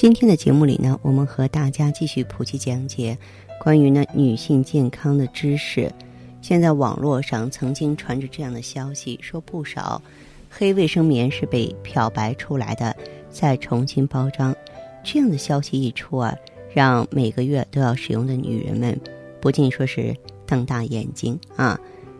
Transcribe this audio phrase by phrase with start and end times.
[0.00, 3.18] 今天的节目里呢，我们和大家继续普及讲解
[3.60, 5.92] 关于呢女性健康的知识。
[6.40, 10.00] 现在网络上曾经传着这样的消息，说不少。
[10.48, 12.96] 黑卫生棉是被漂白出来的，
[13.28, 14.54] 再重新包装。
[15.02, 16.32] 这样的消息一出啊，
[16.72, 18.96] 让每个月都要使用的女人们
[19.40, 20.14] 不禁说是
[20.46, 21.76] 瞪大眼睛啊。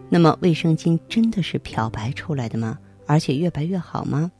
[0.09, 2.77] 那么，卫生巾真的是漂白出来的吗？
[3.07, 4.33] 而且越白越好吗？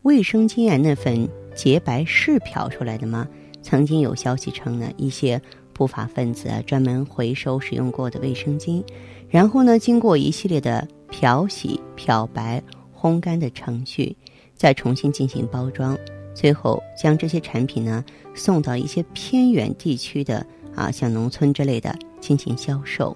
[0.00, 3.28] 卫生巾啊，那份洁白是漂出来的吗？
[3.62, 5.40] 曾经有消息称呢，一些
[5.72, 8.84] 不法分子啊专门回收使用过的卫生巾，
[9.28, 12.62] 然后呢，经过一系列的漂洗、漂白。
[12.96, 14.16] 烘干的程序，
[14.54, 15.94] 再重新进行包装，
[16.32, 18.02] 最后将这些产品呢
[18.34, 23.14] 送到一些偏远地区的啊，像农村之类的进行销售。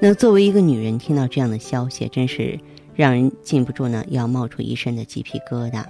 [0.00, 2.56] 那作为一个女人，听到这样的消息，真是
[2.94, 5.84] 让人禁不住呢要冒出一身的鸡皮疙瘩。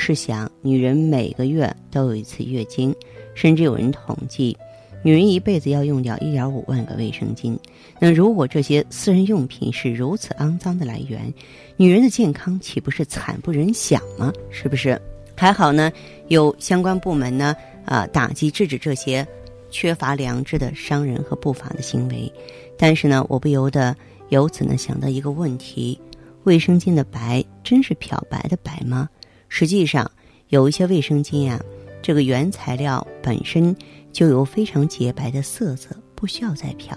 [0.00, 2.94] 试想，女人每个月都有一次月经，
[3.34, 4.56] 甚至有人统计。
[5.02, 7.58] 女人一辈子要用掉一点五万个卫生巾，
[7.98, 11.32] 那如果这些私人用品是如此肮脏的来源，
[11.76, 14.32] 女人的健康岂不是惨不忍想吗？
[14.50, 15.00] 是不是？
[15.36, 15.92] 还好呢，
[16.28, 19.26] 有相关部门呢，啊，打击制止这些
[19.68, 22.32] 缺乏良知的商人和不法的行为。
[22.78, 23.94] 但是呢，我不由得
[24.28, 26.00] 由此呢想到一个问题：
[26.44, 29.08] 卫生巾的白真是漂白的白吗？
[29.48, 30.10] 实际上，
[30.48, 31.60] 有一些卫生巾啊，
[32.02, 33.74] 这个原材料本身。
[34.10, 36.96] 就有非常洁白的色泽，不需要再漂。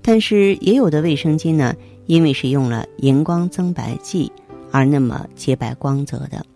[0.00, 1.74] 但是也有的卫生巾呢，
[2.06, 4.30] 因为是用了荧光增白剂，
[4.70, 6.46] 而那么洁白光泽的。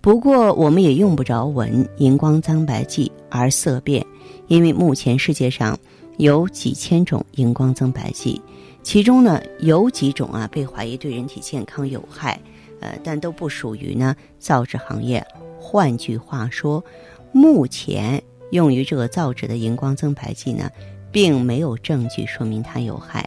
[0.00, 4.06] 不过我们也用不着闻荧光增白剂而色变，
[4.46, 5.78] 因为目前世界上
[6.16, 8.40] 有几千种荧光增白剂，
[8.82, 12.40] 其中呢有几种啊被怀疑对人体健康有害，
[12.82, 15.24] 呃，但都不属于呢造纸行业。
[15.58, 16.84] 换句话说，
[17.32, 18.22] 目前。
[18.52, 20.70] 用于这个造纸的荧光增白剂呢，
[21.10, 23.26] 并没有证据说明它有害。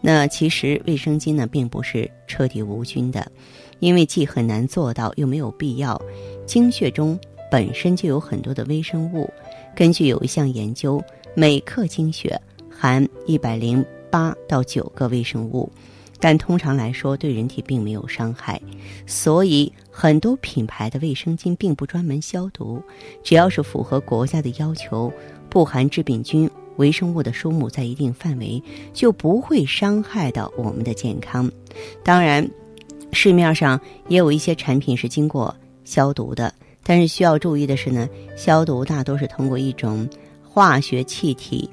[0.00, 3.30] 那其实卫生巾呢，并不是彻底无菌的，
[3.78, 6.02] 因为既很难做到，又没有必要。
[6.46, 7.16] 经血中
[7.48, 9.32] 本身就有很多的微生物。
[9.76, 11.00] 根据有一项研究，
[11.36, 12.36] 每克经血
[12.68, 15.70] 含一百零八到九个微生物。
[16.18, 18.60] 但通常来说，对人体并没有伤害，
[19.06, 22.82] 所以很多品牌的卫生巾并不专门消毒。
[23.22, 25.12] 只要是符合国家的要求，
[25.50, 28.62] 不含致病菌、微生物的数目在一定范围，
[28.94, 31.50] 就不会伤害到我们的健康。
[32.02, 32.48] 当然，
[33.12, 33.78] 市面上
[34.08, 40.08] 也有一些产品是经过消毒的，但是需要注意的是呢，消毒大多是通过一种
[40.42, 41.68] 化学气体，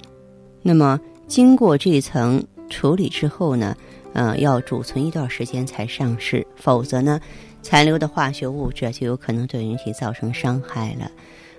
[0.61, 3.75] 那么经过这层处理之后呢？
[4.13, 7.19] 嗯，要储存一段时间才上市，否则呢，
[7.61, 11.11] 残留的化学物质就有可能对人体造成伤害了。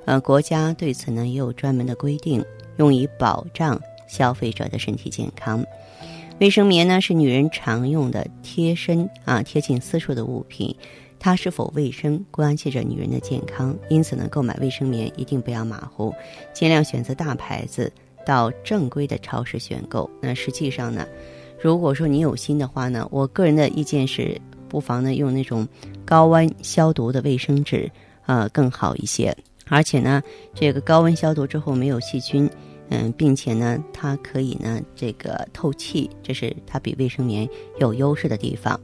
[0.04, 2.44] 呃，国家对此呢也有专门的规定，
[2.76, 5.64] 用以保障消费者的身体健康。
[6.40, 10.76] 卫生棉呢是女人常用的贴身啊贴近私处的物品，
[11.18, 16.14] 它是否卫生关系着女人的健康，因此呢，购买卫生棉一定不要马虎，
[16.52, 17.90] 尽量选择大牌子，
[18.26, 20.08] 到正规的超市选购。
[20.20, 21.06] 那实际上呢？
[21.64, 24.38] 如果说你有心的话呢，我个人的意见是，
[24.68, 25.66] 不妨呢用那种
[26.04, 27.90] 高温消毒的卫生纸，
[28.26, 29.34] 呃更好一些。
[29.68, 30.22] 而且呢，
[30.54, 32.50] 这个高温消毒之后没有细菌，
[32.90, 37.48] 嗯，并且呢它可以呢这个透气，这是它比卫生棉
[37.78, 38.78] 有优势的地方。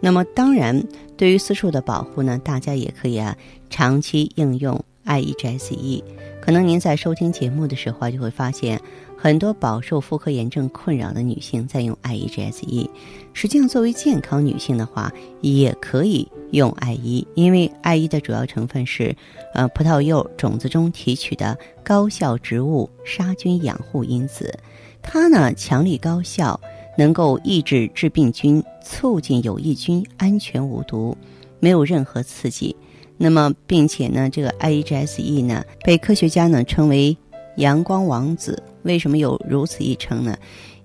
[0.00, 0.82] 那么当然，
[1.18, 3.36] 对于私处的保护呢，大家也可以啊
[3.68, 6.02] 长期应用 IEGSE。
[6.40, 8.80] 可能您在收听节目的时候就会发现。
[9.14, 12.90] 很多饱受妇科炎症困扰的女性在用 IEGSE，
[13.32, 19.14] 实际上作为健康女性的话，也可以用 IE，因为 IE 的主要成分是，
[19.54, 24.58] 呃，葡萄柚种子中提取的高效植物杀菌养护因子，
[25.00, 26.60] 它呢强力高效，
[26.98, 31.16] 能够抑制致病菌，促进有益菌安全无毒，
[31.62, 32.76] 没有任何刺激。
[33.16, 37.16] 那么，并且呢，这个 IEGSE 呢，被科学家呢称为。
[37.56, 40.34] 阳光王子为什么有如此一称呢？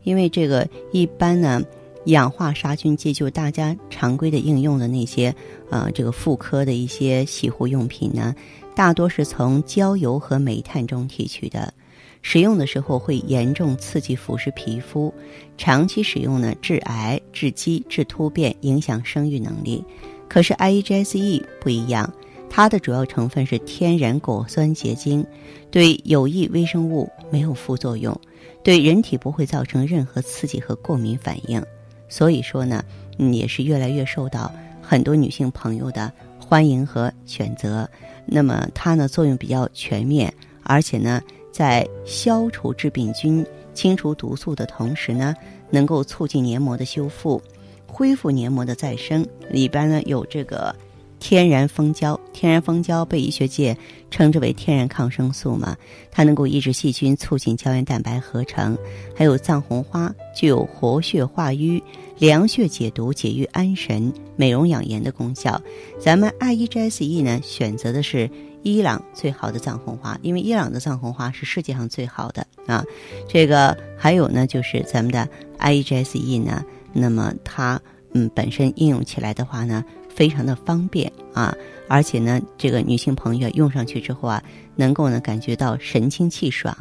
[0.04, 1.64] 因为这个一般呢，
[2.08, 5.34] 氧化杀菌剂，就大家常规的应用的那些，
[5.70, 8.36] 呃，这个妇科的一些洗护用品呢，
[8.76, 11.74] 大多是从焦油和煤炭中提取的。
[12.22, 15.14] 使用的时候会严重刺激腐蚀皮肤，
[15.58, 19.82] 长期使用呢致癌、致畸、致突变，影响生育能力。
[20.30, 22.12] 可是 IEGSE 不一样，
[22.50, 25.26] 它的主要成分是天然果酸结晶，
[25.72, 28.20] 对有益微生物没有副作用，
[28.64, 31.64] 对人体不会造成任何刺激和过敏反应。
[32.10, 32.84] 所以说呢，
[33.18, 34.52] 嗯，也是越来越受到
[34.82, 37.90] 很多女性朋友的欢迎和选择。
[38.26, 40.34] 那么它呢作用比较全面，
[40.64, 41.22] 而且呢。
[41.50, 43.44] 在消除致病菌、
[43.74, 45.34] 清除毒素的同时呢，
[45.72, 47.42] 能够促进黏膜的修复，
[47.88, 49.26] 恢复黏膜的再生。
[49.50, 50.76] 里边呢有这个
[51.20, 53.76] 天然蜂胶，天然蜂胶被医学界
[54.12, 55.76] 称之为天然抗生素嘛，
[56.12, 58.78] 它能够抑制细菌，促进胶原蛋白合成。
[59.16, 61.82] 还有藏红花，具有活血化瘀、
[62.20, 65.60] 凉血解毒、解郁安神、美容养颜的功效。
[66.00, 68.30] 咱们 I E G S E 呢选择的是。
[68.64, 72.84] 伊朗最好的藏红花，因为伊朗的藏红花是世界上最好的啊。
[73.26, 75.26] 这个还有呢，就是咱们的
[75.60, 76.66] IEGSE 呢，
[76.98, 77.80] 那么它
[78.14, 81.56] 嗯本身应用起来的话呢，非常的方便啊，
[81.88, 84.44] 而且呢，这个女性朋友用上去之后啊，
[84.76, 86.76] 能够呢感觉到神清气爽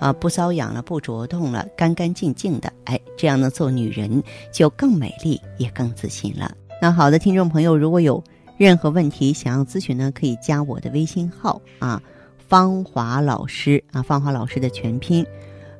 [0.00, 4.22] 啊，不瘙痒了，不灼痛了，干干净净的，哎，这样呢做女人
[4.52, 6.54] 就更美丽也更自信了。
[6.82, 8.22] 那好的，听众朋友，如果有。
[8.56, 12.00] 任何问题想要咨询呢，可以加我的微信号啊，
[12.46, 15.26] 芳华老师啊，芳华老师的全拼，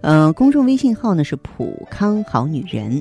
[0.00, 3.00] 嗯，公众微信号呢是普康好女人。